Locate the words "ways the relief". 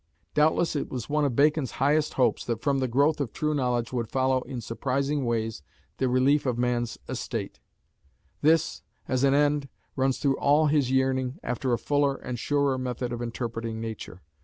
5.25-6.47